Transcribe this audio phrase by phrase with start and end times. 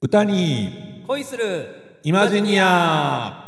[0.00, 1.02] 歌に。
[1.08, 1.98] 恋する。
[2.04, 3.44] イマジニア。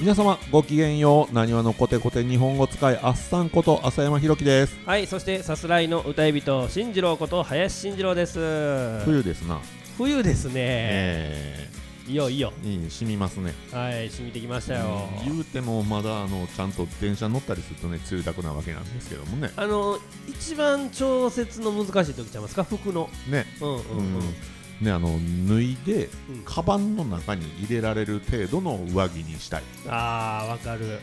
[0.00, 1.32] 皆様ごきげんよう。
[1.32, 4.76] なにわのコテコテ日本語使いあっさんこと浅山ひろきです。
[4.84, 9.04] はいそしてさすらいの歌い人進次郎こと林進次郎です。
[9.04, 9.60] 冬ですな。
[9.96, 11.68] 冬ですね、え
[12.10, 12.52] いいよいいよ。
[12.64, 19.52] えいい染みますねはい染みてきましたよ、言うてもまだあのちゃんと電車乗ったりするとね梅雨だくなわけなんですけどもね。
[19.54, 19.96] あの
[20.28, 23.08] 一番調節の難しい時ちゃいますか服の。
[23.28, 23.46] ね。
[23.60, 23.80] うんうんう
[24.18, 24.20] ん、
[24.80, 25.18] ねあの
[25.48, 26.42] 脱いでうん。
[26.44, 30.98] カバンの中に入れられる程度の上着にしたい、あーわかる。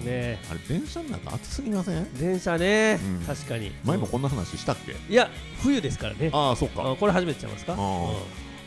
[0.00, 0.06] うん。
[0.06, 0.38] ね。
[0.48, 2.14] あれ電車の中暑すぎません？
[2.14, 3.26] 電車ね、うん。
[3.26, 3.72] 確かに。
[3.84, 5.28] 前もこんな話したっけ、いや
[5.60, 6.30] 冬ですからね。
[6.32, 6.92] ああそっか。
[6.92, 7.74] あこれ初めてちゃいますか？
[7.76, 7.76] あ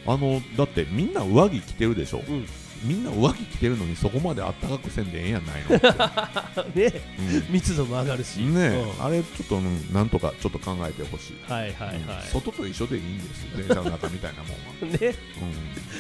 [0.08, 2.46] あのだってみんな上着着てるでしょ、うん、うん
[2.84, 7.02] みんな上着着てるのにそこまであったかくせんでええんやないのって、 ね。
[7.50, 8.42] 密度も上がるし。
[8.42, 9.04] うん、ねえ、うん。
[9.04, 12.04] あれちょっとうんなんとかちょっと考えてほしい、はいはいはい、うん。
[12.32, 13.58] 外と一緒でいいんですよ。
[13.58, 15.08] 電車の中みたいなもんは、 ね。
[15.08, 15.14] う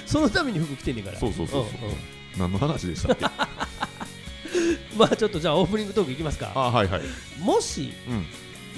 [0.05, 1.17] そのために服着てんねんから。
[1.17, 1.95] ん、そうそうそうそう、んん
[2.37, 3.25] 何の話でしたっけ？
[3.25, 3.31] あ
[4.97, 6.47] まあちょっとじゃあオープニングトークいきますか。
[6.47, 7.01] はいはい。
[7.39, 8.25] もしうん。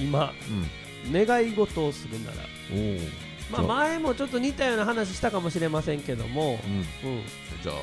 [0.06, 1.28] 今うん。
[1.28, 2.38] 願い事をするなら
[2.72, 6.60] おおまあ前もちょっと似たような話したかもしれませんけども。
[6.66, 7.10] うん。
[7.10, 7.24] うん。
[7.64, 7.76] じゃあ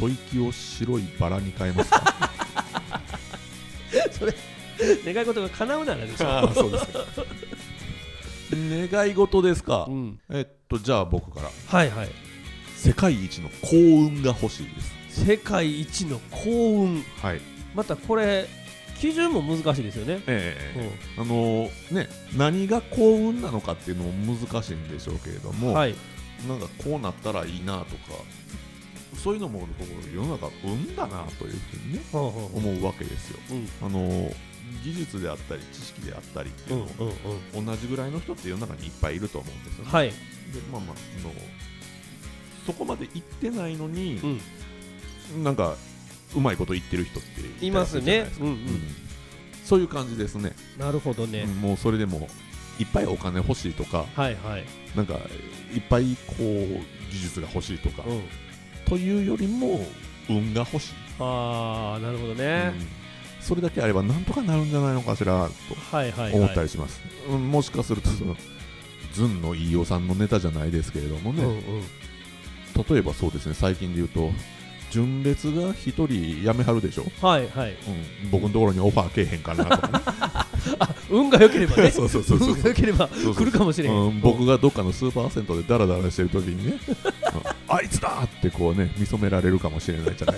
[0.00, 2.30] 吐息を白いバラに変えますか？
[4.12, 4.34] それ
[5.12, 6.28] 願い事が叶うならでしょ。
[6.28, 7.04] ああそうですか
[8.52, 10.20] 願い事ですか、うん。
[10.30, 11.50] えっとじゃあ僕から。
[11.66, 12.08] はいはい。
[12.76, 15.24] 世界一の幸運が欲しいです。
[15.26, 16.50] 世界一の幸
[16.84, 17.04] 運。
[17.20, 17.40] はい。
[17.74, 18.48] またこれ
[19.00, 20.22] 基準も難しいですよね。
[20.26, 25.94] ええうあのね何が幸運なのかっていうのも難しいんでしょうけれども、んはい。
[26.48, 28.22] なんかこうなったらいいなとか
[29.16, 29.66] そういうのも
[30.14, 32.56] 世の中運だなというふうにねほうほうほう。
[32.58, 33.38] 思うわけですよ。
[33.50, 33.68] うん。
[33.86, 34.30] あの
[34.84, 37.12] 技術であったり知識であったりってういうんの
[37.54, 37.66] うんうん。
[37.66, 40.08] 同じぐらいの人って世の中にいっぱいいると思うんですよね、はい。
[40.08, 40.14] で
[40.72, 41.32] まあまああの
[42.66, 44.20] そこまで行ってないのに
[45.34, 45.42] う、ん。
[45.44, 45.76] なんか
[46.36, 48.30] うまいこと言ってる人っていますね。
[48.40, 48.58] うんうん。
[49.64, 51.42] そういう感じですね、なるほどね。
[51.42, 52.28] うんもうそれでも
[52.78, 54.64] いっぱいお金欲しいとかはいはい。
[54.96, 55.14] なんか
[55.74, 56.42] いっぱいこう
[57.12, 58.22] 技術が欲しいとか、うん。
[58.86, 59.84] というよりも
[60.28, 62.72] 運が欲しい、ああなるほどね。
[62.74, 62.86] うん。
[63.40, 66.32] それだけあればなんとかなるんじゃないのかしらはいはいとはい。
[66.34, 67.00] 思ったりします、
[67.30, 68.36] うんもしかするとその
[69.12, 71.82] ずんの飯尾さんのネタじゃないですけれどもね、うんうん。
[72.88, 73.54] 例えばそうですね。
[73.54, 74.30] 最近で言うと
[74.90, 77.72] 純烈が一人辞めはるでしょ、はいはい。
[78.22, 80.04] うん、僕のところにオファーけえへんかなとかね。
[80.78, 81.90] あ運が良ければね。
[81.92, 82.48] そうそうそうそう。
[82.50, 83.94] 運が良ければ来るかもしれへん。
[83.94, 87.74] うん、僕がどっかのスーパー銭湯でダラダラしてる時にねうん。
[87.76, 90.36] あいつだってこうね見初められるかもしれないじゃない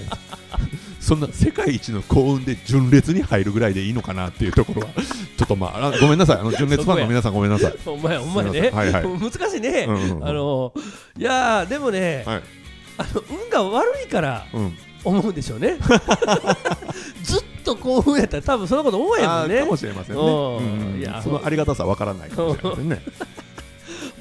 [1.01, 4.89] そんな世界一の幸運で純烈に入るぐらいでいいのかなっていうところは
[5.37, 6.39] ちょっとまああごめんなさい。
[6.39, 7.75] あの純烈ファンの皆さんごめんなさい。
[7.87, 8.71] お前お前ね。
[8.71, 9.05] はいはい。
[9.05, 9.87] 難しいね。
[9.89, 10.29] うんうんうん。
[10.29, 10.73] あの
[11.19, 12.60] いやーでもねはい
[13.01, 14.77] あの運が悪いからうん。
[15.03, 15.79] 思うんでしょうね。
[17.25, 20.61] ずっと興奮やったら多分そんなこと思えへんもんねかもしれませんね、う
[20.97, 23.03] んいやそのありがたさわからないかもしれませんね。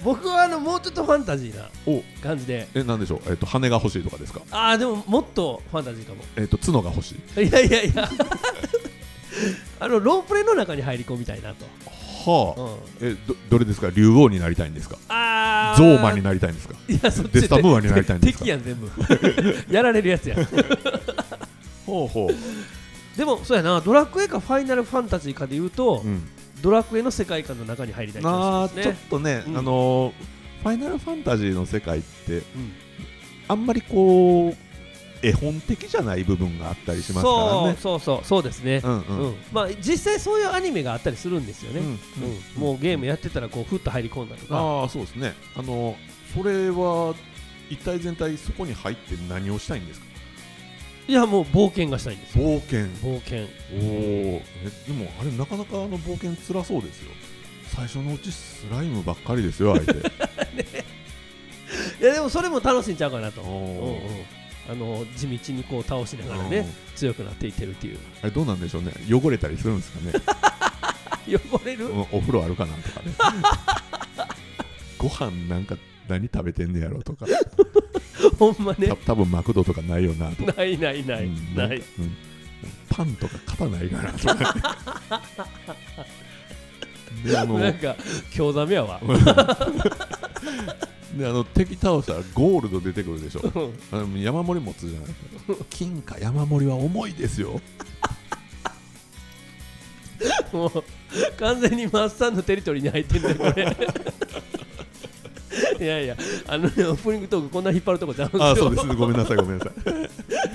[0.06, 2.02] 僕はあのもうちょっとファンタジーなお。
[2.24, 2.70] 感じで。
[2.74, 3.22] えなんでしょう？
[3.30, 4.40] えっ、と羽が欲しいとかですか？
[4.52, 6.24] ああでももっとファンタジーかも。
[6.38, 7.42] えっ、と角が欲しい。
[7.44, 8.10] いやいやいや。
[9.82, 11.66] あのロープレの中に入り込みたいなと、
[12.26, 12.62] はあ、
[13.04, 13.90] うん、えどどれですか？
[13.90, 14.98] 竜王になりたいんですか？
[15.10, 16.76] あゾーマになりたいんですか？
[16.88, 18.40] いやそっちデスタムーアになりたいんですか？
[18.40, 18.90] 敵やん全部。
[19.74, 20.36] やられるやつや。
[21.86, 23.82] ほうほう、でもそうやな。
[23.82, 26.22] ドラクエかファイナルファンタジーかで言うと、うん、
[26.62, 29.58] ドラクエの世界観の中に入りたい気あちょっとね、うん。
[29.58, 30.14] あのー
[30.62, 32.44] ファイナルファンタジーの世界ってうん。
[33.48, 34.56] あんまりこう
[35.22, 37.30] 絵本的じゃない部分があったりしますか
[37.66, 37.78] らね。
[37.80, 39.32] そうそうそうですね、うんううん。
[39.32, 42.62] んまあ実際そういうアニメがあったりするんですよね、うんうん。
[42.62, 44.58] もうゲームやってたらこうふっと入り込んだとか。
[44.58, 45.34] ああそうですね。
[45.56, 45.96] あの
[46.36, 47.16] それは
[47.70, 50.06] 一体全体そこに入って何をしたいんですか？
[51.08, 52.46] いやもう冒険がしたいんですよ。
[52.46, 52.86] 冒険。
[53.04, 53.48] 冒険。
[53.74, 54.42] おお
[54.88, 57.12] でもあれなかなかあの冒険辛そうですよ。
[57.68, 60.00] 最初のうちスライムばっかりですよ相手
[62.02, 63.52] いやでもそれも楽しいんちゃうかなと、おうん
[63.88, 63.98] うん。
[63.98, 64.39] ー
[64.70, 67.98] あの地道にこう倒しながらね強くなっていってるっていう。
[68.22, 68.94] あれどうなんでしょうね。
[69.12, 70.14] 汚れたりするんですかね。
[71.52, 73.12] 汚れる、うんお風呂あるかなとかね。
[75.00, 75.76] ご飯なんか
[76.08, 77.26] 何食べてんねやろとか。
[78.38, 78.90] ほんまね。
[78.90, 80.54] た多分マクドとかないよなとか。
[80.54, 81.78] ないないない、うんない。
[81.78, 81.84] うん。
[82.90, 84.62] パンとか型ないかなとかね。
[87.26, 87.96] であのなんか
[88.32, 89.02] 興ざめやわ
[91.18, 93.42] であの敵倒したらゴールド出てくるでしょ。
[93.42, 93.52] うん。
[93.92, 95.10] あの山盛り持つじゃない。
[95.70, 97.60] 金貨山盛りは重いですよ。
[100.52, 100.84] もう
[101.38, 103.78] 完全にマッサンのテリトリーに入ってんだよこれ。
[105.80, 106.18] いやいや
[106.48, 108.32] あのねオープニングトークこんな引っ張るとこちゃうん。
[108.32, 108.88] ですよあそうです。
[108.88, 109.74] ごめんなさいごめんなさい。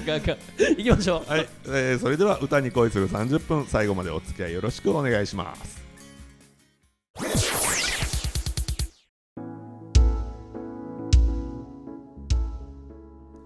[0.06, 0.36] ガンガン。
[0.76, 1.30] 行きましょう。
[1.30, 5.83] はい、えーそれでは歌に恋する30分最後までお付き合いよろしくお願いします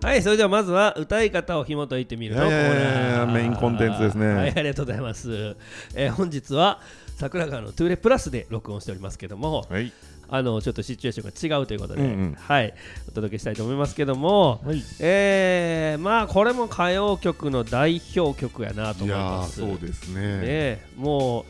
[0.08, 3.30] はいそれではまずは歌い方を紐解いてみるのコーナー。
[3.30, 4.26] メインコンテンツですね。
[4.26, 5.54] はいありがとうございます、
[5.94, 6.80] えー本日は
[7.18, 9.92] 桜川のトゥーレプラスで録音しておりますけどもはい。
[10.30, 12.34] あのちょっとシチュエーションが違うということで、うんうん。
[12.38, 12.72] はい
[13.06, 14.82] お届けしたいと思いますけども、はい。
[14.98, 19.60] えーまあこれも歌謡曲の代表曲やなと思います。
[19.60, 20.40] そうですね。
[20.40, 21.44] ねも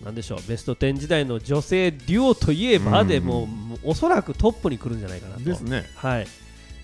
[0.00, 5.44] うなんでしょうベスト10時代の女性デュオといえばで、うんもうもうおそらくトップに来るんじゃないかなと。
[5.44, 5.84] ですね。
[5.94, 6.26] はい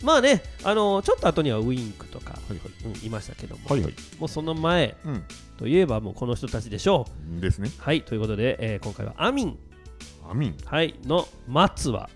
[0.05, 2.61] まあねあのちょっと後にはウインクとか、はいはい。
[2.85, 3.95] うんいましたけども、はいはい。
[4.19, 5.25] もうその前うん。
[5.57, 7.07] といえばもうこの人たちでしょ
[7.41, 7.71] ですね。
[7.79, 9.59] うはいということで、えー今回はアミン、
[10.31, 10.57] アミン。
[10.65, 12.11] はい、の松は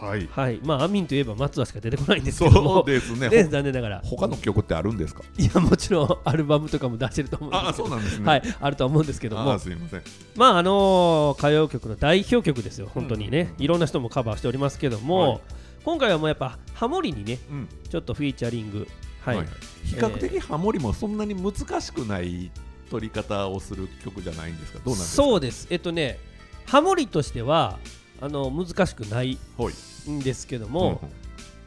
[0.00, 0.26] はい。
[0.32, 3.28] はいまあアミンといえば松はしか出てこないんですけどそうもですね。
[3.28, 4.00] ね残念ながら。
[4.00, 5.22] ほ他の曲ってあるんですか？
[5.36, 7.84] いやもちろんアルバムとかも出してると思うんですああけど。
[7.88, 8.26] そうなんですね。
[8.26, 9.52] はいあるとは思うんですけどあも。
[9.52, 10.02] あすいません。
[10.36, 13.62] まああのー歌謡曲の代表曲ですよ本当にね、うんうんうん。
[13.62, 15.40] いろんな人もカバーしておりますけども、はい
[15.84, 17.68] 今回はもうやっぱハモリにねうん。
[17.88, 18.86] ちょっとフィーチャリング
[19.24, 19.46] はい、はい
[19.84, 22.50] 比較的ハモリもそんなに難しくない
[22.90, 24.78] 取り方をする曲じゃないんですか？
[24.84, 25.22] どうなんですか？
[25.22, 25.66] そうです。
[25.70, 26.18] えっとね
[26.66, 27.78] ハモリとしては
[28.20, 30.10] あの難しくないはい。
[30.10, 31.00] んですけどうんも、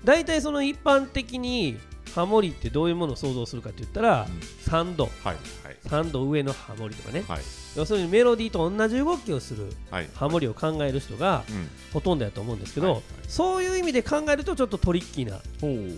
[0.03, 1.77] 大体その一般的に
[2.13, 4.39] ハモリってどういうものを想像するかって言ったら、うん。
[4.71, 5.05] 3度。
[5.05, 5.37] はいはい。
[5.85, 7.41] 3度上のハモリとかね、はい。
[7.75, 10.09] 要するにメロディーと同じ動きをするはい。
[10.13, 11.69] ハモリを考える人がうん。
[11.93, 15.39] ほとんどやと思うんですけど、そういう意味で考えるとちょっとトリッキーな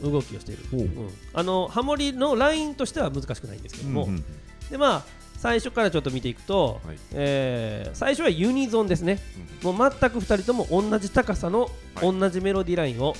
[0.09, 0.63] 動きをしている、
[1.33, 4.07] あのハモリのラインとしては難しくないんですけども、
[4.69, 5.03] でまあ
[5.37, 6.97] 最初からちょっと見ていくと、はい。
[7.11, 9.19] えー最初はユニゾンですね。
[9.63, 12.19] もう全く2人とも同じ高さのはい。
[12.19, 13.15] 同じメロディーラインを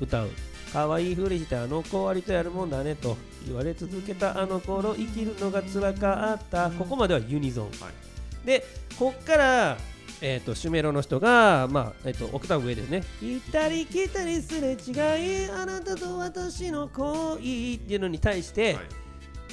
[0.00, 0.06] うん。
[0.06, 0.30] 歌う
[0.72, 6.70] 可愛いふりしてあの子割とやるもんだねと言われ続けたあの頃生きるのが辛かった。
[6.70, 8.46] ここまではユニゾン、はい。
[8.46, 8.64] で
[8.98, 9.76] こっから
[10.22, 18.84] えー、とシュメロの人が、まあえー、とオクターブ上ですね「行ったり来たりすれ違いあなたと私の恋」っていうのに対して、はい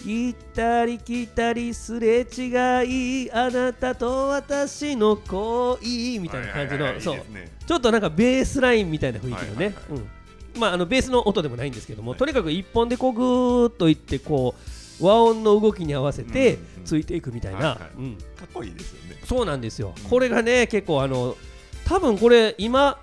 [0.06, 7.18] 行ったり来たりすれ違いあなたと私の恋みたいな感じの、はいはいはいそう。
[7.66, 10.00] ちょっとなんかベースラインみたいな雰囲気のね、はいはいはい。
[10.00, 10.17] うん
[10.58, 12.20] まああのベースの音でもないんですけども、はい。
[12.20, 14.56] とにかく一本でこうぐーっといってこ
[15.02, 17.80] う和音の動きに合わせてついていくみたいな、はいはい。
[17.98, 18.16] うん。
[18.16, 19.22] かっこいいですよね。
[19.24, 20.10] そうなんですよ、うん。
[20.10, 21.36] これがね結構あの
[21.86, 23.00] 多分これ今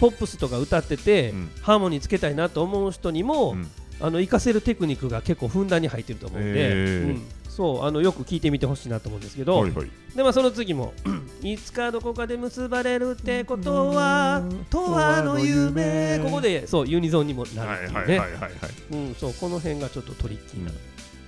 [0.00, 1.50] ポップスとか歌ってて、うん。
[1.62, 3.70] ハーモニーつけたいなと思う人にも、うん。
[4.00, 7.06] あの活かせるテクニックが結構ふんだんに入ってると思うんで、へー。
[7.06, 7.22] うん
[7.58, 9.90] そうあのよく聞いてみてほしいなと思うんですけど、はいはい。
[10.14, 10.94] でまあその次も
[11.42, 16.20] いつかどこかで結ばれるってことはとわの夢。
[16.22, 18.52] ここでそうユニゾンにもなはいるっていいうはいはいはい。
[18.92, 20.70] うんそうこの辺がちょっとトリッキーな、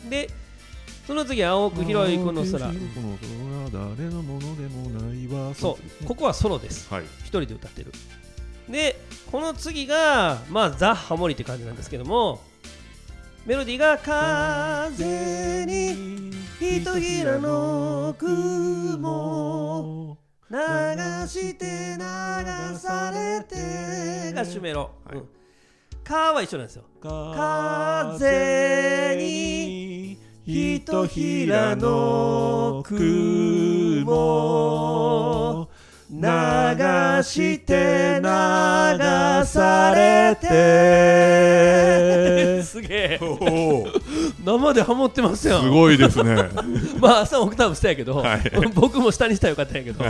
[0.09, 0.31] で
[1.05, 2.59] その次青く広いこの空。
[2.59, 2.69] この
[3.73, 5.53] 空は誰のものでもないわ。
[5.53, 6.95] そうここはソロです。
[6.95, 7.05] はい。
[7.23, 7.91] 一人で歌ってる。
[8.69, 9.01] で
[9.33, 12.41] この次がまあザ・ハモリって感じなんですけども
[13.51, 16.31] メロディーが風に
[16.61, 20.17] ひとひらの雲
[20.49, 20.57] 流
[21.27, 22.05] して流
[22.79, 25.19] されてがシュメロ、はい。
[25.19, 25.29] うん。
[26.05, 26.85] カーは一緒なんですよ。
[27.01, 34.07] 風にひとひらの雲
[36.13, 36.19] 流
[37.23, 38.27] して流
[39.47, 40.49] されて。
[42.67, 43.21] すげえ。
[44.45, 46.49] 生でハモってますよすごいですね。
[46.99, 48.41] まあ朝オクターブしたんやけど、はい。
[48.75, 50.05] 僕も下にしたらよかったんやけど。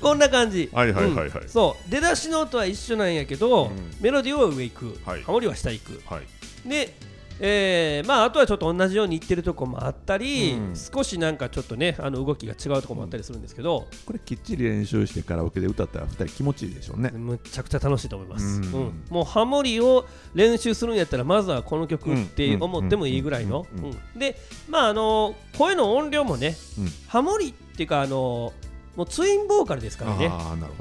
[0.00, 0.70] こんな感じ。
[0.72, 1.28] はいはいはいはい。
[1.28, 1.48] うん。
[1.48, 1.90] そう。
[1.90, 3.70] 出だしの音は一緒なんやけど、うん。
[4.00, 5.22] メロディーは上行く、はい。
[5.22, 6.00] ハモリは下行く。
[6.08, 6.22] はい。
[6.68, 6.94] で、
[7.40, 10.74] えーまあ、あとはちょっと同じようにいってるとこもあったり、うん。
[10.76, 17.10] 少しなんかちょっとねあの動きが違うとこもあったりするんですけど、これきっちり練習してカラオケで歌ったら二人気持ちいいでしょうね。
[17.10, 18.64] むちゃくちゃ楽しいと思います、うん。
[18.64, 19.04] うん。
[19.10, 23.66] もうハモリを練習するんやったらまずはこの曲って思ってもいいぐらいの。
[23.72, 23.84] うん。
[23.84, 23.90] うん。
[23.90, 24.18] うん。
[24.18, 24.36] で
[24.68, 26.88] まああの声の音量もね、うん。
[27.06, 28.52] ハモリっていうかあの
[28.96, 30.28] もうツインボーカルですからね。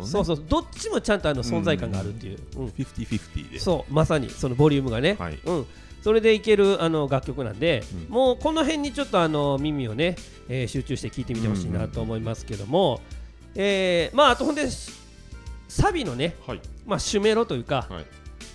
[0.04, 0.44] そうそう。
[0.50, 2.68] どっちもちゃんとあの存在感があるっていう、うん。
[2.70, 3.60] 50-50で。
[3.60, 5.38] そうまさにそのボリュームがね、はい。
[5.46, 5.66] うん、
[6.08, 8.14] それでいけるあの楽曲なんで、うん。
[8.14, 10.16] もうこの辺にちょっとあの耳をね、
[10.48, 13.02] えー集中して聴いてみてほしいなと思いますけども、
[13.56, 14.90] えーまああとほんでし
[15.68, 16.62] サビのね、はい。
[16.86, 18.06] まあ、シュメロというか、はい。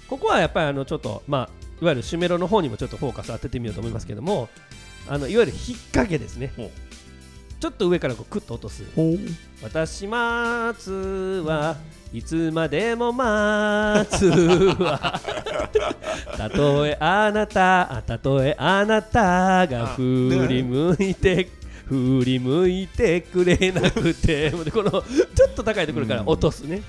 [0.09, 1.51] ここはやっぱりあのちょっとまあ
[1.83, 4.49] いわゆるシュメロの方にもちょっとフォーカス当ててみようと思いますけども
[5.07, 6.55] あのいわゆる引っ掛けですね
[7.63, 8.83] ちょっと上からこうクッと落とす。
[9.63, 11.77] 私待つは
[12.13, 14.27] いつまでも待つ
[14.81, 15.21] わ。
[16.37, 21.51] たとえあなたたとえあなたが振り向いて
[21.87, 24.51] 振り向いてくれなくて。
[24.51, 26.83] でこのちょっと高いところから落とすね、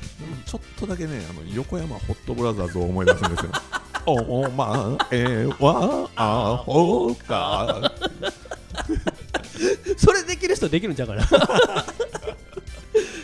[0.44, 3.52] ちょっとだけねあの横山ホットブラザーズを思い出すんですよ。
[4.06, 4.66] お前
[5.60, 7.93] はアホか
[9.98, 11.28] それできる人できるんちゃうかな。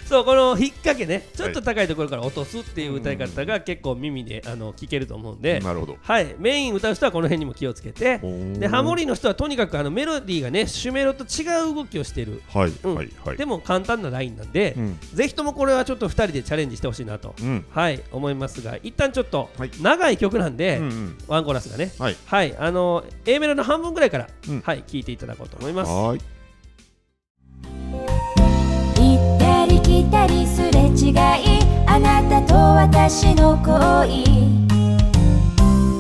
[0.10, 5.98] そうこの引っ掛けねちょっと高いところから落とすっていう歌い方が結構耳であの聞けると思うんで、なるほど。
[6.02, 12.42] はい、メイン歌う人はこの辺にも気をつけてでハモリの人はとにかくあのメロディーがね主メロと違う動きをしてる。
[12.52, 12.96] はいうん。
[12.96, 13.38] はいはい。
[13.38, 15.00] でも簡単なラインなんで、うん。
[15.14, 17.66] ぜひともこれはちょっと2人でチャレンジしてほしいなと、うん。
[17.70, 19.72] はい思いますが一旦ちょっとはい。
[19.80, 21.18] 長い曲なんで、うんうん。
[21.28, 21.92] ワンコーラスがね。
[22.00, 22.18] はい。
[22.26, 24.62] はいあの A メロの半分ぐらいから、うん。
[24.62, 25.92] はい聞いていただこうと思います。
[25.92, 26.22] はーい
[30.10, 31.16] たりすれ違い
[31.86, 34.24] あなたと私の恋。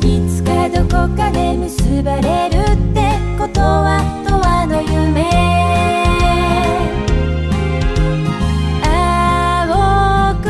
[0.01, 4.29] いつかどこかで結ばれるってことは永
[4.63, 5.29] 遠の夢。
[8.83, 10.45] 青く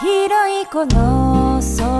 [0.00, 1.91] 広いこの空。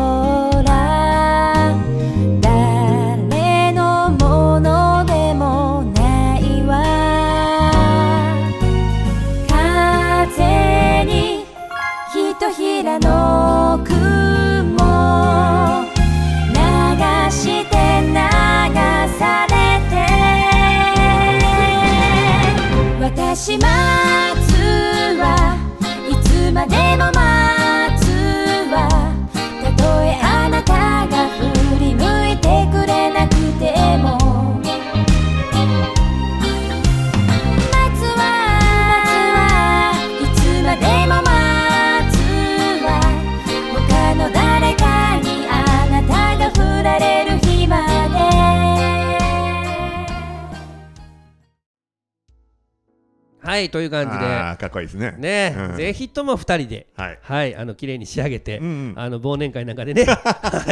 [53.45, 54.25] はいという感じで。
[54.25, 55.17] あーかっこいいですね。
[55.19, 55.77] ね、うん。
[55.77, 57.19] ぜひとも2人で、はい。
[57.21, 58.95] はい、あの綺麗に仕上げて、うんうん。
[58.97, 60.15] あの忘年会なんかでね、は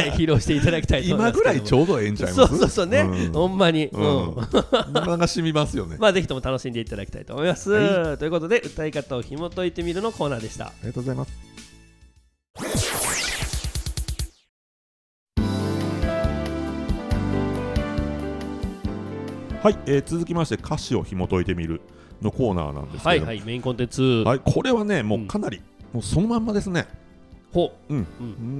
[0.07, 2.47] い、 披露していただきたいと思います今ぐらいちょうどええんちゃいます？
[2.47, 3.33] そうそうそうね、うん。
[3.33, 4.03] ほんまに、ううん。
[4.03, 4.35] ん
[4.95, 5.97] 今が染みますよね。
[5.99, 10.67] まあぜひとも楽しんでいただきたいと思います、はということで歌い方を紐解いてみるのコーナーでした。
[10.67, 11.51] ありがとうございます。
[19.63, 21.81] はい、えー続きまして歌詞を紐解いてみる
[22.21, 25.23] のコーナーなんですけど、はいはいメインコンテンツ、はいこれはねもうん。
[25.23, 25.61] うかなり、
[25.93, 26.87] もうそのまんまですね。
[27.53, 27.93] ほう。
[27.93, 28.07] ん、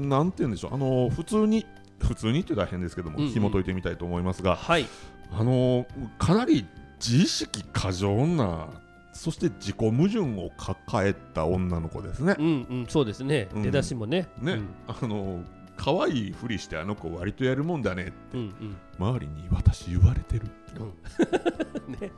[0.03, 0.73] うなんて言うんでしょう。
[0.73, 1.65] あの普通に
[1.99, 3.31] 普通にって言ったら変ですけども、うんうん。
[3.31, 4.85] 紐解いてみたいと思いますがはい。
[5.31, 5.85] あの
[6.19, 6.65] かなり
[6.99, 8.67] 自意識過剰な
[9.13, 12.35] そして自己矛盾を抱えた女の子ですね。
[12.37, 12.41] う。
[12.41, 12.49] んう
[12.83, 13.63] んそうですね、うん。
[13.63, 14.27] 出だしもね。
[14.41, 15.43] ね、あの
[15.83, 18.77] 可愛いふりしてあの子割とやるもんだねうんうん。
[18.99, 20.45] 周りに私言われてる。
[20.79, 21.93] うん。
[21.99, 22.11] ね、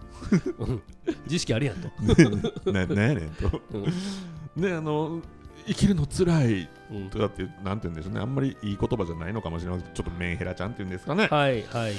[0.60, 0.82] うん、
[1.24, 1.88] 自意識あるやんと、
[2.74, 3.62] ねねやねんと。
[3.72, 4.62] うん。
[4.62, 5.22] ねあの
[5.65, 7.10] 生きるの辛いうん。
[7.10, 8.20] とかってなんて言うんでしょうね。
[8.20, 9.93] あんまりいい言葉じゃないのかもしれません。
[9.93, 11.27] ちょっとメンヘラちゃんっていうんですかね。
[11.27, 11.93] はいはい、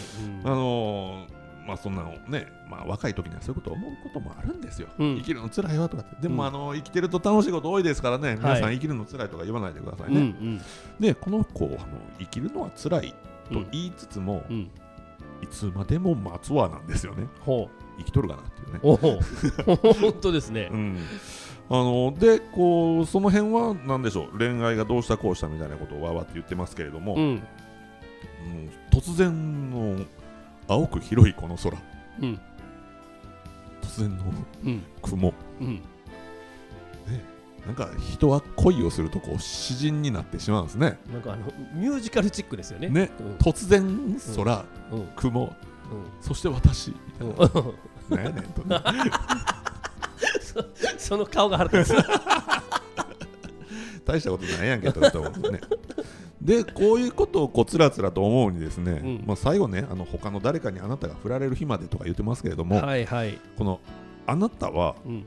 [0.44, 5.16] あのーまあそんなのね、まあ、若い時にはそういうこと思うこともあるんですよ、うん。
[5.16, 6.16] 生きるの辛いわとかって。
[6.22, 6.48] でも、うん。
[6.48, 10.60] あの生きてると楽しいこと多いですからね、皆さん生きるの辛いとか言わないでくださいうんうね、ん。
[11.00, 11.78] でこの子あの
[12.18, 13.14] 生きるのは辛い
[13.52, 14.70] とうん言いつつも、うん。
[15.42, 17.26] いつまでも待つわなんですよね。
[17.40, 17.68] ほ
[17.98, 19.78] 生きとるかなっていうね。
[20.10, 20.68] 本当ですね。
[20.72, 20.98] うん。
[21.70, 24.38] あのでこうその辺は何でしょう？
[24.38, 27.16] 恋愛がどうしたこうしたみたいなことをわわって言ってますけれども、
[28.90, 29.96] 突然の
[30.68, 31.76] 青く広いこの空。
[32.20, 32.40] うん。
[33.82, 34.24] 突然の
[34.64, 34.82] うん。
[35.02, 35.34] 雲。
[35.60, 35.82] うん。
[37.66, 40.98] なんか人は恋をするとこう詩人になってしまうんですね。
[41.10, 42.88] なんかあのミュージカルチックですよね。
[42.88, 43.36] ね、うん。
[43.36, 44.64] 突然空、
[45.16, 45.52] 雲、
[46.20, 46.90] そして私。
[46.90, 48.40] みたいな。
[48.40, 48.62] うん と。
[48.68, 49.10] ね
[50.98, 51.96] その顔が腹立つ。
[54.04, 55.60] 大したことないやんけとと思うね。
[56.44, 59.24] でこういうことをこうつらつらと思うにですね、うん。
[59.26, 63.38] まあ、最後ねあの他の誰かにあなたが振られる日までとか言ってますけれども、はいはい。
[63.56, 63.80] この
[64.26, 65.26] あなたはうん。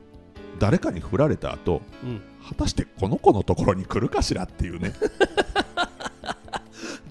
[0.58, 2.22] 誰かに振られた後うん。
[2.48, 4.92] 果たしてこの子のところに来るかしらっていうね。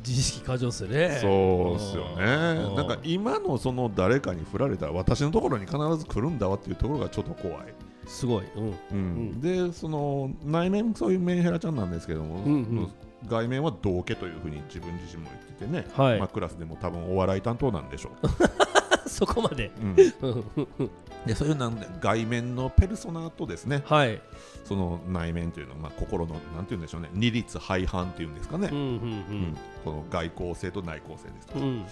[0.05, 1.17] 自意識過剰っすよね。
[1.21, 2.61] そうっすよね。
[2.69, 2.75] うん。
[2.75, 7.73] なんか今のその誰かに振られたら私のところに必ず来るんだわっていうところがちょっと怖い、
[8.05, 8.45] すごい。
[8.55, 8.73] うん。
[8.91, 9.41] うん。
[9.41, 12.91] でその内面そういうメンヘラちゃんなんですけども、うんうん
[13.27, 16.19] 外面は道家というふうに自分自身も言っててね、はい。
[16.19, 18.11] まあ、クラスでも多分お笑い担当なんでしょ
[19.07, 19.71] そこまで。
[19.81, 19.95] うん。
[20.21, 20.91] うんうんうん
[21.25, 24.21] でそういうなんで外面のペルソナとですねはい。
[24.63, 29.57] その内面というのは、まあ、心のなんて言うんでしょうね二律背反っていうんですかね、うんうんうん。
[29.83, 31.65] この外交性と内向性ですとか、うん。
[31.65, 31.85] うん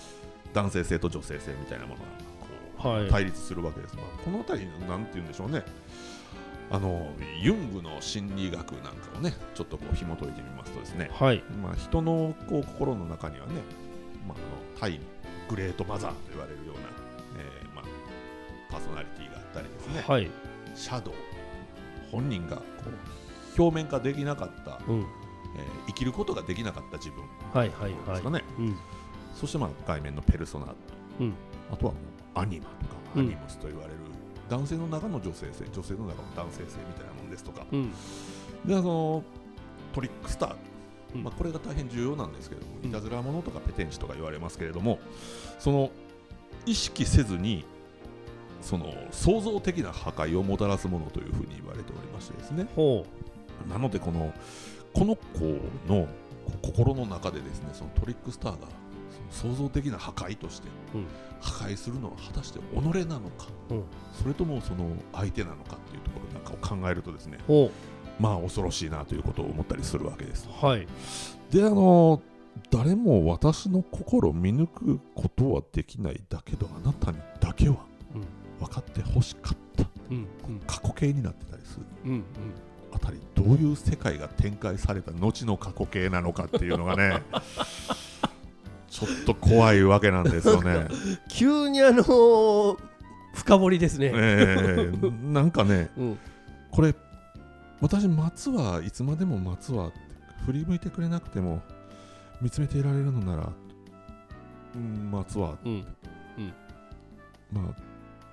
[0.54, 2.06] 男性性と女性性みたいなものが
[2.80, 3.10] こう、はい。
[3.10, 3.96] 対立するわけです。
[3.98, 5.64] がこの辺りなんて言うんでしょうね
[6.72, 11.44] あのユングの心理学なんかをねちょっとこう紐解いてみますとですね、はい。
[11.62, 13.54] まあ、人のこう心の中にはね、
[14.28, 15.00] まあ、あの対
[15.50, 16.82] グレートマザーと言われるような、
[17.40, 17.86] えーまあ、
[18.72, 20.30] パーソナリティがあったりですね、はい。
[20.74, 21.14] シャドウ。
[22.12, 22.64] 本人がこ
[23.58, 25.00] う表面化できなかった、うん。
[25.02, 25.06] えー
[25.88, 27.24] 生きることができなかった自分。
[27.54, 28.10] はいはいはい。
[28.10, 28.76] ですかね、うん。
[29.34, 30.74] そしてまあ外面のペルソナ
[31.20, 31.34] うん。
[31.72, 31.94] あとは
[32.34, 33.22] アニマとかうん。
[33.22, 33.96] アニムスと言われる、
[34.50, 37.66] 男性の中の女性性女性の中の男性性みたいなものですとか。
[37.72, 37.92] うん。
[38.66, 39.24] であの
[39.94, 40.56] トリックスター、
[41.16, 41.24] うん。
[41.24, 42.90] まあ、これが大変重要なんですけれども、うん。
[42.90, 45.00] いたずら者とかペテン師とか言われますけれども
[45.60, 45.90] その
[46.66, 47.66] 意識せずに
[48.62, 52.68] その創造的な破壊をもたらすものというふうに言われておりましてですね。
[52.76, 53.06] ほ
[53.70, 54.34] なのでこの
[54.94, 56.08] この子の
[56.62, 58.68] 心の中でですねそのトリックスターが
[59.30, 61.06] 創造的な破壊としてうん。
[61.42, 63.84] 破壊するのは果たして己なのか、うん。
[64.20, 67.38] それともその相手なのかっていうところなんかを考えるとですね
[68.20, 70.50] まあ恐ろしいなということを思ったりするわけです。
[70.50, 70.88] うはい。
[71.52, 72.22] であの
[72.72, 77.78] 誰も私の心を見抜くことはできないだけどあなたにだけは
[78.60, 79.86] 分かってほしかった。
[80.10, 80.60] うんうん。
[80.66, 81.86] 過去形になってたりする。
[82.06, 82.24] うんうん。
[82.94, 87.22] あたりどういう世界が展開された後の過去形なのかっていうのがね
[88.96, 90.88] ちょっと怖いわけなんですよね。
[91.28, 92.78] 急にあのー
[93.34, 96.18] 深掘りですね、えーなんかね うん。
[96.72, 96.96] これ
[97.82, 99.92] 私松はいつまでも松は
[100.46, 101.62] 振り向いてくれなくても
[102.42, 103.52] 見つめていられるのなら、
[104.76, 105.86] うん、松はうん。
[107.52, 107.82] まあ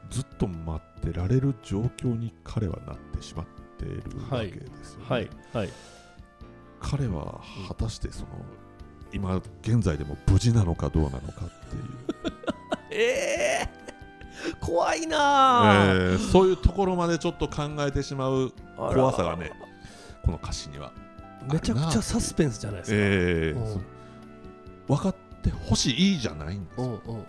[0.08, 3.46] ずっと待ってられる状況に彼はなってしまっ
[3.78, 5.06] ているわけですよね。
[5.08, 5.30] はい。
[5.52, 5.68] はい。
[6.80, 8.28] 彼は果たしてその
[9.12, 11.82] 今現在でも無事なのかどうなのかっていう、
[12.90, 13.68] ええ
[14.60, 19.52] 怖いなー、えーそういうところまでちょっと考えてしまう怖さがね
[20.24, 20.92] この歌詞には、
[21.50, 23.80] めちゃくちゃサスペンスじゃないですか、えー
[24.88, 26.84] 分かってほしいじゃないんですよ。
[26.84, 27.24] うんうんうん。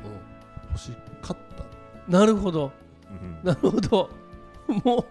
[0.70, 0.92] 欲し
[1.22, 2.72] かった、なるほど。
[3.10, 3.40] うん。
[3.44, 4.10] なるほど。
[4.84, 5.06] もう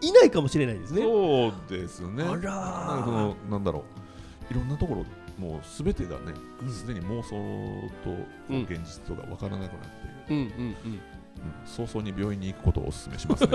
[0.00, 1.02] いないかもしれないですね。
[1.02, 2.24] そうですね。
[2.24, 3.84] あらなんだろ
[4.50, 4.52] う。
[4.52, 5.04] いろんなところ
[5.42, 6.32] もうすべてがね
[6.68, 7.30] すでに妄想
[8.04, 8.10] と
[8.48, 9.80] うん現実とが分からなくなっ
[10.26, 10.52] ている、うん。
[10.58, 10.76] うん。
[10.92, 11.00] うん。
[11.66, 13.50] 早々に病院に行くことをお勧めしますね。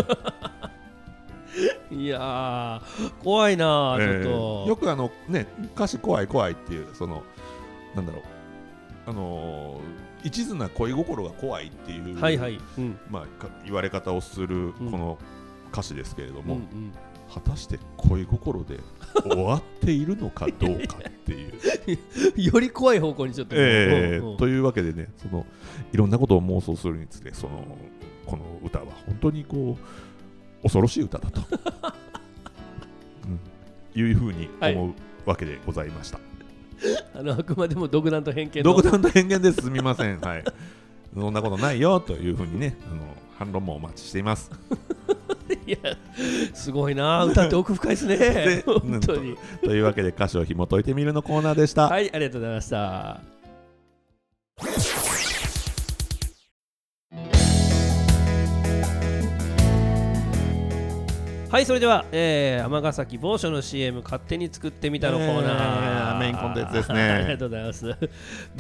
[1.92, 4.70] う んいやー怖いなー、えーちょっと。
[4.70, 7.24] よくあのね歌詞怖い怖いっていうその
[7.96, 8.24] なんだろう
[9.08, 15.18] あのー一途な恋心が怖いっていう、はいはいうんまあ、か言われ方をするこの
[15.72, 16.92] 歌詞ですけれども、うんうん
[17.34, 18.80] 果たして恋心で
[19.24, 21.54] 終わっているのかどうかっていう。
[22.42, 25.46] より怖い方向にちょっと、えーというわけでねその
[25.94, 27.66] いろんなことを妄想するにつれその
[28.26, 31.42] この歌は本当にこう恐ろしい歌だと、
[33.96, 34.94] うん、いうふうに思う
[35.30, 36.20] わけでございました。
[37.14, 40.20] あのあくまでも独断と偏見の独断と偏見ですすみません。
[40.20, 40.44] はい。
[41.14, 43.02] そんなことないよというふうにねあの
[43.38, 44.52] 反論もお待ちしています。
[45.68, 45.78] いや
[46.54, 47.26] すごいな。
[47.26, 48.18] 歌って奥深いですね。
[48.18, 49.38] で 本当に。
[49.64, 51.90] というわけで歌詞を紐解いてみるのコーナーでした。
[51.90, 53.20] はいありがとうございました
[61.58, 67.02] はいそれではえー尼、崎某所の CM 勝手に作ってみたのコーナー、えーメインコンテンツですね。
[67.10, 67.96] ありがとうございます。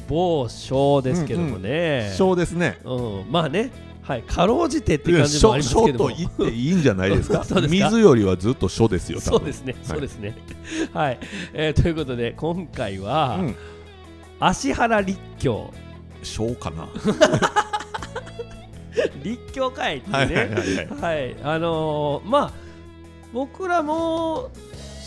[0.09, 2.79] 某所ですけどもね、小ですね。
[2.83, 2.95] う
[3.29, 3.31] ん。
[3.31, 3.69] まあね。
[4.01, 6.09] はいかろうじてって感じもありますけ書ども。
[6.09, 7.43] と言っていいんじゃないですか？
[7.45, 7.61] すか？
[7.61, 10.35] 水よりはずっと書ですよそうですね、そうですね。
[10.91, 11.19] はい、
[11.53, 13.55] えーということで、今回は、うん。
[14.39, 15.71] 芦原立教、
[16.23, 16.87] 書かな？
[19.23, 21.15] 立教会っていうはいはいはいね、はい。
[21.25, 22.66] はい、あのーまあ、
[23.33, 24.49] 僕らも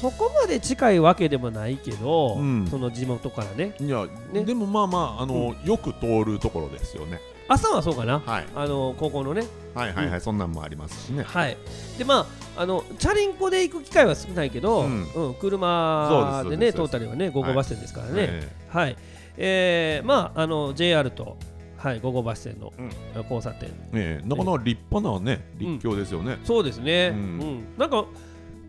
[0.00, 2.66] そこまで近いわけでもないけど、うん。
[2.70, 4.44] その地元からね、いや、ね。
[4.44, 7.20] でもまあまああの、よく通るところですよね。
[7.48, 8.46] 朝はそうかな、はい。
[8.54, 9.42] あのー高校のね、
[9.74, 11.24] はいはいはい、そんなんもありますしね。
[11.24, 11.56] はい、
[11.98, 18.96] でまああのチャリンコで行く機会は少ないけど、ううんん車でね通ったりはね午後バス停ですからね、えはい、
[19.36, 21.36] えー、まああの JR と
[21.80, 22.90] はい午後バス停のうん。
[23.22, 24.28] 交差点、えええ。
[24.28, 27.38] なかなか立派なね立教ですよね、そうですね、ううん。
[27.38, 28.04] んなんか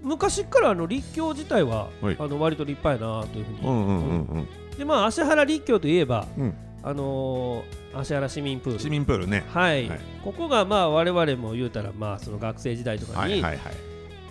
[0.02, 2.16] 昔からあの立教自体は、はい。
[2.18, 4.48] あの割と立派やなというふうに、うん、うんうんうん。
[4.78, 6.54] でまあ芦原立教といえば、うん。
[6.84, 8.80] あのー芦原市民プール。
[8.80, 9.44] 市民プールね。
[9.50, 10.00] はい、はい。
[10.24, 13.58] ここがまあ我々も言うたらまあその学生時代とかに、はいはいはい。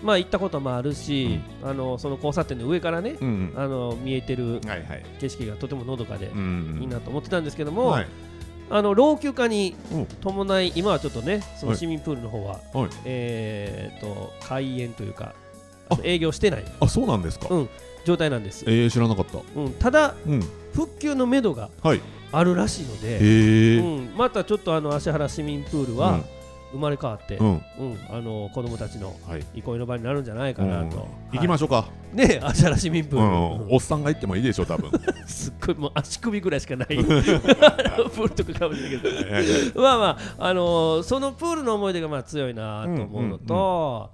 [0.02, 5.04] まあ行ったこともあるし、あのその交差点の上からね、うんあの見えてるうんはいはい。
[5.20, 6.78] 景色がとてものどかでうん。
[6.80, 8.06] いいなと思ってたんですけども、はい
[8.70, 10.06] あの老朽化にうん。
[10.06, 11.78] 伴い今はちょっとねそのはい。
[11.78, 12.90] 市民プールの方は、はい。
[13.04, 15.34] えー、と開園というか
[16.02, 16.64] 営業してない。
[16.80, 17.48] あそうなんですか？
[17.50, 17.68] うん
[18.04, 19.38] 状態なんです、えー知らなかった。
[19.54, 20.40] うん、ただうん。
[20.72, 22.00] 復旧のめどがはい。
[22.32, 26.20] あるらしいので、へえうん、またちょっとあの芦原市民プールは
[26.72, 27.60] 生まれ変わって、ううんん
[28.10, 29.44] あの子供たちのはい。
[29.54, 31.88] 憩いの場になるんじゃないかなと、行きましょうか。
[32.12, 33.74] うね芦原市民プうール、ん。
[33.74, 34.90] おっさんが行ってもいいでしょ多分。
[35.26, 36.88] すっごいもう足首ぐらいしかない。
[36.88, 44.10] プールとかかもしれないけど まあまあ、あのーそのプールの思い出がまあ強いなと思うのと、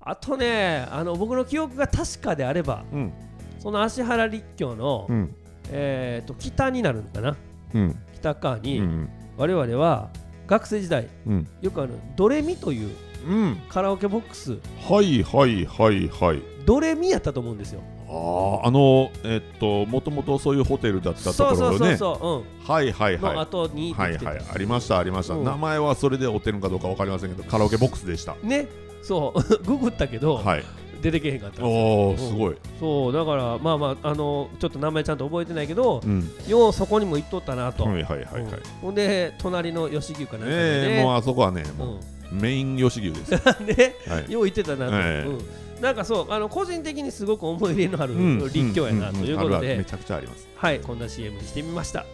[0.00, 3.12] あとねあの僕の記憶が確かであればうん。
[3.58, 5.34] その芦原立教の、うん。
[5.70, 7.36] えー、と北になるのかな。
[7.74, 7.96] うん。
[8.14, 9.08] 北側に、うん。
[9.36, 10.10] 我々は
[10.46, 11.48] 学生時代うん。
[11.60, 12.90] よくあのドレミという
[13.26, 13.62] うん。
[13.68, 14.58] カラオケボックス。
[14.88, 16.42] はいはいはいはい。
[16.66, 17.80] ドレミやったと思うんですよ。
[18.08, 23.14] あああのえっともともとそういうホテルだったとそうそうそうころねそう、はいはい。
[23.14, 25.44] うん、のはい後にはいはいありましたありました、うん。
[25.44, 28.36] 名前はそれでおてるのかどうかわかりませんけどカラオケボックスでした。
[28.42, 28.68] ね
[29.02, 29.42] そう。
[29.64, 30.64] ググったけど、はい
[31.02, 32.56] 出てけへんかったおおすごい。
[32.78, 36.30] そうだからまあまああのちょっと名前ちゃんと覚えてないけど、うん。
[36.46, 38.50] ようそこにも行っとったなと、はいはいはいはい、うん。
[38.80, 41.96] ほんで隣の吉牛かなんかでええもうね、あそこはねも
[42.30, 43.96] うメイン吉牛です、 ね。
[44.06, 45.28] はい、よう行ってたなと、ええ。
[45.28, 50.48] うん、なんかそうあの個人的にすごく思い入れのあるうん立教やなということで、めちゃくちゃあります。
[50.54, 52.04] はいこんな CM にしてみました、い。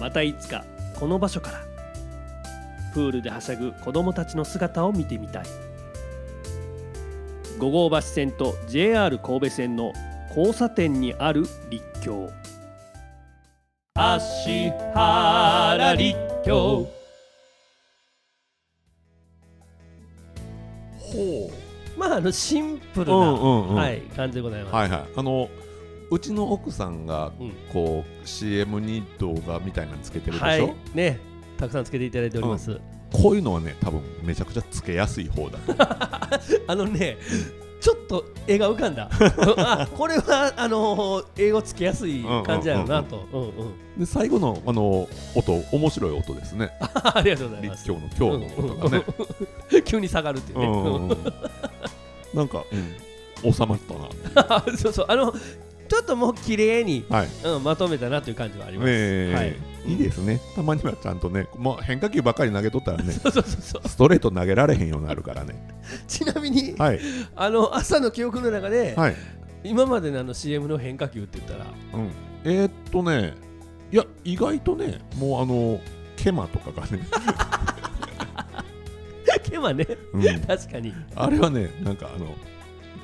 [0.00, 0.64] またいつか
[0.98, 1.73] この場所から
[2.94, 5.44] プールではしゃぐ子供たちの姿を見てみたい。
[7.58, 9.92] 五号橋線と JR 神戸線の
[10.30, 12.28] 交差点にある立教
[13.94, 16.88] 芦原立教
[20.98, 21.50] ほ
[21.96, 23.74] まああのシンプルうな、んうんうん。
[23.76, 25.04] はい、感じでございます、はいはい。
[25.16, 25.48] あの
[26.10, 27.52] うちの奥さんがうん。
[27.72, 30.74] こう CM に動画みたいなのつけてるでしょ、はい。
[30.92, 31.20] ね
[31.64, 32.78] たくさんつけていただいております、
[33.10, 35.74] こういうのはね多分めちゃくちゃつけやすい方だと
[36.68, 37.16] あのね、
[37.80, 39.10] ちょっと絵が浮かんだ。
[39.58, 43.26] あ、これはあのー英語つけやすい感じやろうなと。
[43.32, 43.98] うんうん。
[43.98, 46.70] で最後のあの音面白い音ですね。
[46.80, 47.86] ありがとうございます。
[47.86, 49.04] 立教の今日の音がね、
[49.84, 50.66] 急に下がるっていうね。
[50.66, 51.18] うんうんうん。
[52.34, 52.64] なんか、
[53.44, 53.78] うん、収まっ
[54.34, 54.56] たな。
[54.56, 57.28] あそうそう、あの、ちょっともう綺麗に、はい。
[57.44, 58.90] うん、まとめたなという感じはあります。
[58.90, 60.40] ええはいいいですね。
[60.54, 63.88] たまにはちゃんとねもう変化球ばっかり投げとったらね そうそうそうそう。
[63.88, 65.54] ストレート投げられへんようになるからね。
[66.08, 67.00] ちなみに、はい。
[67.36, 69.16] あの朝の記憶の中で、はい、
[69.62, 72.10] 今までのあの CM の変化球って言ったら、うん、
[72.44, 73.34] えー、っとね
[73.92, 75.80] いや意外とねもうあの
[76.16, 77.00] ケマとかがね、
[79.50, 80.94] 毛はね、うん、確かに。
[81.14, 82.34] あれはねなんかあの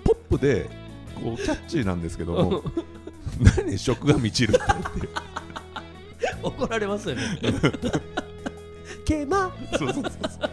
[0.05, 0.69] ポップで
[1.14, 2.62] こうキャッチーなんですけども
[3.57, 5.09] 何食が満ちるってって
[6.46, 7.22] 怒られますよね。
[9.79, 10.50] そうそうそう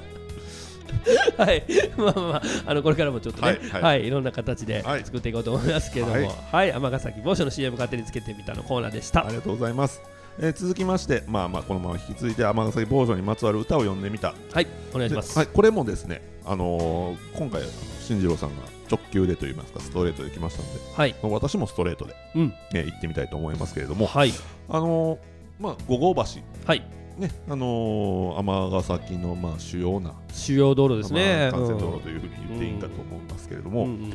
[1.38, 1.64] はい、
[1.96, 4.04] まあまあまあ、あのこれからもちょっとね、は、はい。
[4.04, 5.04] いい、ろんな形ではい。
[5.06, 6.70] 作っていこうと思いますけれども、ははい。
[6.70, 9.26] い、尼、崎某所の CM 勝手につけてみたのコーナーでした。
[9.26, 10.02] ありがとうございます、
[10.40, 14.34] えー続きましてまあまあこのまま引き続いて尼崎坊主にまつわる歌を読んでみた。
[14.52, 15.34] はい、お願いします。
[15.34, 17.72] ではい、これもですね、あのー今回、あの
[18.02, 22.48] 進次郎さんが直球でといいますか、ストレートで来ましたので、はい、私もストレートで、うん。
[22.74, 24.34] ね、行ってみたいと思いますけれども、はい、
[24.70, 26.22] あのーまあ、五号橋、
[26.66, 26.84] はい、
[27.18, 31.50] ね、あのー尼崎の、まあ、主要な、主要道路ですね。
[31.52, 34.14] まあ幹線道路というふうに言っていいんかと思いますけれども、うんうん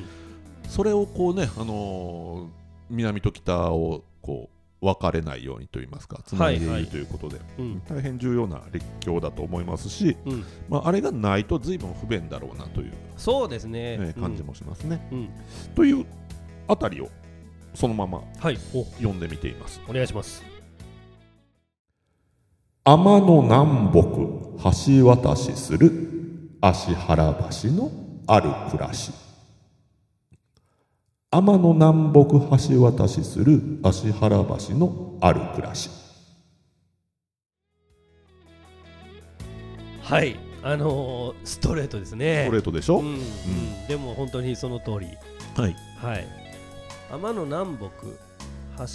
[0.69, 4.51] それをこうね、あのー南と北をこ
[4.83, 13.97] う分かれないようにといいますか、つないでいということで、うん大変重要な立教だと思いますし、うんまあ、あれがないと随分不便だろうなという、そうですね。
[13.99, 15.07] ね感じもしますね。
[15.13, 15.19] うん。
[15.19, 15.29] うん
[15.75, 16.07] という
[16.69, 17.09] あたりを
[17.75, 19.81] そのままはい、お、読んでみています。
[19.89, 20.52] お願いします。
[22.85, 24.03] 天の南北
[24.99, 25.93] 橋渡しする
[26.61, 27.93] 芦原橋の
[28.27, 29.13] ある暮らし。
[31.31, 35.91] 天の南北橋渡しする芦原橋のある暮らし。
[40.03, 42.47] はい、あのーストレートですね。
[42.47, 45.07] ストレートでしょ、うん、うん、でも本当にその通り。
[45.55, 45.77] はい。
[46.03, 46.27] はい。
[47.13, 47.87] 天の南北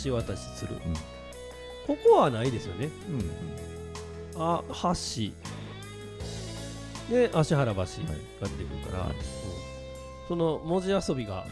[0.04, 0.76] 橋渡しする。
[0.76, 0.80] ん
[1.88, 2.90] ここはないですよね。
[3.10, 3.77] うん
[4.38, 5.32] あ橋
[7.14, 9.16] で芦原橋が出てくるから、はいうん
[10.28, 11.46] その文字遊びが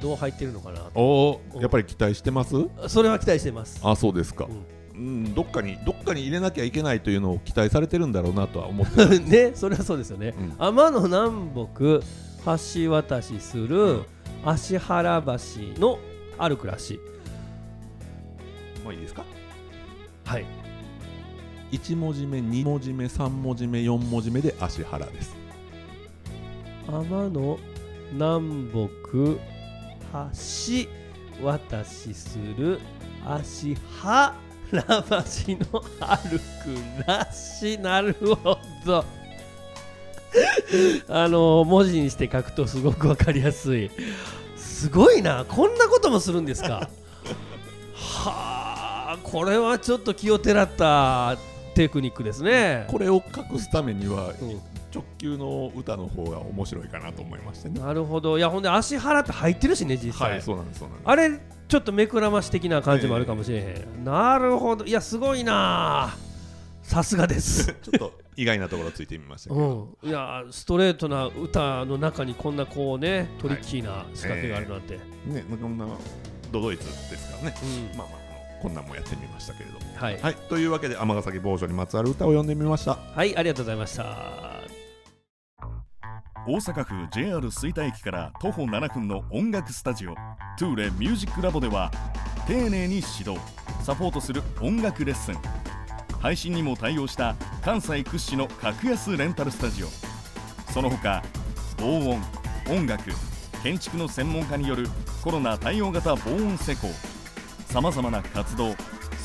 [0.00, 2.54] どう入ってるのかなおおやっぱり期待してます？
[2.88, 3.78] それは期待してます。
[3.84, 4.46] あそうですか。
[4.46, 4.64] うん。
[4.94, 10.54] うん、どっかにどっかに入れなきゃいけないというのを期待されてるんだろうなとは思ってる ねそれはそうですよね、うん。
[10.58, 12.00] 天の南北
[12.80, 14.04] 橋渡しする
[14.42, 15.32] 芦原橋
[15.78, 15.98] の
[16.38, 16.98] ある暮らし。
[18.84, 19.22] もういいですか？
[20.24, 20.46] はい
[21.72, 25.36] 1文字目2文字目3文字目4文字目で芦原です。
[26.86, 27.58] 天の
[28.12, 28.88] 南北
[30.32, 32.80] 橋渡しする
[33.26, 34.34] 芦原
[34.72, 37.78] 橋の歩くらし。
[37.78, 39.04] なるほど。
[41.08, 43.90] あの文字にして書くとすごくわかりやすい。
[44.56, 45.44] すごいな。
[45.46, 46.88] こんなこともするんですか。
[47.94, 51.36] はあこれはちょっと気をてらった。
[51.78, 52.86] テクニックですね。
[52.88, 54.60] これを隠すためにはうん。
[54.92, 57.78] 直球の歌の方が面白いかなと思いましてね。
[57.78, 58.36] なるほど。
[58.36, 61.08] いやほんで足払って入ってるしね実際、はいそうなんですそうなんです。
[61.08, 61.38] あれ
[61.68, 64.86] ちょっと目くらまし的な感じもあるかもしれへん、なるほど。
[64.86, 66.16] いやすごいな。
[66.82, 67.66] さすがです。
[67.80, 70.08] ちょっと意外なところついてみましたけど、うん。
[70.08, 75.86] いやストレートな歌の中にこんなこうねトリッキーな仕掛けがあるなんて、ねこんな
[76.50, 77.54] ドドイツですからね。
[77.92, 77.98] うん。
[77.98, 78.28] まあまあ
[78.62, 80.34] こんなんもやってみましたけれどもはい、はい。
[80.48, 82.94] というわけで尼崎某所にまつわる歌を読んでみました。
[82.94, 84.04] はい、ありがとうございました。
[86.46, 90.14] 大阪府 JR 吹田駅から徒歩7分の音楽スタジオ
[90.58, 91.90] トゥーレミュージックラボでは
[92.46, 93.36] 丁寧に指導
[93.82, 95.36] サポートする音楽レッスン。
[96.20, 99.88] 配信にも対応した関西屈指の格安レンタルスタジオ。
[100.72, 101.22] その他
[101.76, 102.22] 防音
[102.74, 103.10] 音楽
[103.62, 104.88] 建築の専門家による
[105.22, 106.88] コロナ対応型防音施工。
[107.66, 108.74] さまざまな活動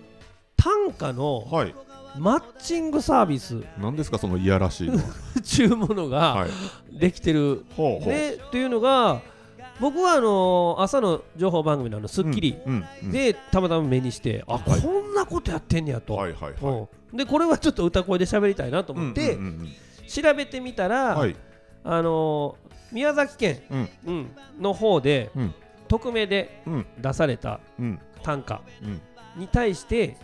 [0.61, 1.75] 単価のはい。
[2.17, 3.63] マッチングサービス。
[3.79, 5.03] 何ですかそのいやらしいのは。
[5.43, 6.49] ちゅうものがはい。
[6.99, 8.11] できてる、ほうほ
[8.51, 9.21] というのが
[9.79, 12.57] 僕はあのー朝の情報番組のあの『スッキリ。
[12.65, 13.11] うんうんうん。
[13.11, 14.81] でたまたま目にして、あはい。
[14.81, 16.87] こんなことやってんねやと、はいはいはい。
[17.11, 17.17] うん。
[17.17, 19.69] でこれはちょっと歌声で喋りたいなと思って、うんうん
[20.09, 21.35] 調べてみたら、うんはい。
[21.83, 24.27] あのー宮崎県、うんうん。
[24.59, 25.53] の方で、うん。
[25.87, 26.85] 匿名でうん。
[26.99, 27.99] 出されたうん。
[28.23, 28.99] 単価うん。
[29.39, 30.17] に対して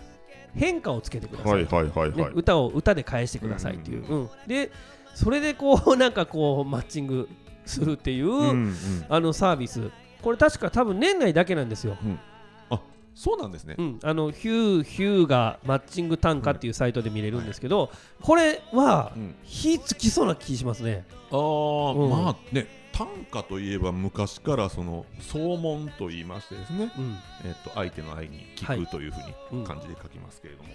[0.55, 2.31] 変化をつけてください、はいはいはいねはい。
[2.33, 4.71] 歌を歌で返してくださいっていう、うんで
[5.13, 7.29] それでこう なんかこうマッチング
[7.65, 8.75] するっていう、うんうん。
[9.07, 9.89] あのサービス。
[10.21, 11.95] これ確か多分年内だけなんですよ、
[13.13, 13.75] そうなんですね。
[13.77, 17.91] うん、あのヒューヒューがマッチング単価っていうサイトで見れるんですけど、
[18.21, 19.35] これはうん。
[19.43, 21.05] 火つきそうな気しますね。
[21.31, 22.09] あーうん。
[22.09, 27.17] まあね短歌といえば昔からその総問と言いましてですねうん。
[27.43, 29.19] えっと相手の愛にはい聞くというふう
[29.51, 30.69] うんに漢字で書きますけれども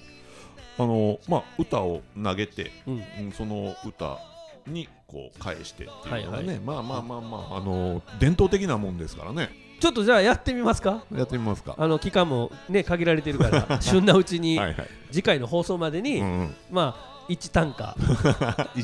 [0.78, 2.94] あのまあ歌を投げてうん。
[2.94, 4.18] うんその歌
[4.66, 9.50] にこう返してっていうのがはいねまあまあまあまああの伝統的なもんですからね。
[9.80, 11.02] ちょっとじゃあやってみますか？
[11.14, 11.74] やってみますか。
[11.78, 14.86] あの期間もね限られてるから 旬なうちにはいはい。
[15.10, 16.54] 次回の放送までに、うんうん。
[16.70, 17.96] まあ1 単価。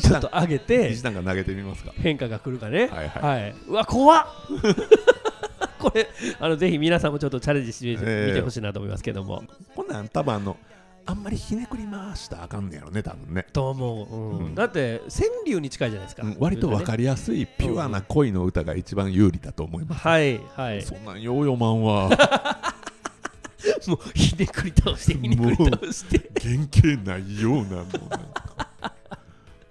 [0.00, 0.90] ちょっと上げて。
[0.90, 1.92] 一段が投げてみますか。
[1.96, 2.86] 変化が来るかね。
[2.86, 3.42] はいはい。
[3.42, 4.26] はい、うわ怖っ。
[5.78, 6.08] これ
[6.40, 8.40] あのぜひ皆さんもちょっとチャレンジしてみて,、ええ。
[8.40, 9.44] ほしいなと思いますけども。
[9.74, 10.56] こんなん多分あの
[11.08, 13.46] あんまりひねくり回したらあかんねやろね多分ね。
[13.52, 14.46] と思う、うん。
[14.46, 14.54] うん。
[14.54, 16.36] だって川柳に近いじゃないですか、うん。
[16.40, 20.02] 割と分かりやすいピュアな恋の歌が一番有利だと思います。
[20.02, 20.82] はいはい。
[20.82, 22.10] そんなんよう読まんわ
[23.88, 26.30] もうひねくり倒してひねくり倒して。
[26.40, 28.92] 原型ないようなもうなんか。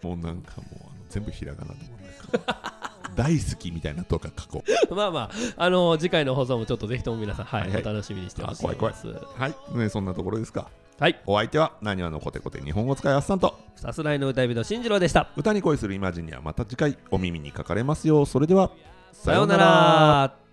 [0.02, 1.98] もうなんかもうあの全部ひらがなでも
[2.32, 4.96] なんか大好きみたいなとか書こう。
[4.96, 7.82] まあまああの次回の放送もちょっとぜひとも皆さんはい、はいはい。
[7.82, 8.96] お楽しみにしてほしいあ怖い怖い。
[9.38, 10.70] はい、ね、そんなところですか。
[11.00, 11.20] はい。
[11.26, 13.58] お相手はなにわのコテコテ日本語使いあっさんと。
[13.76, 15.30] さすらいの歌い人進次郎でした。
[15.36, 18.72] 歌に恋するイマジンにはまた次回お耳にかかれますよそれでは
[19.12, 20.45] さようなら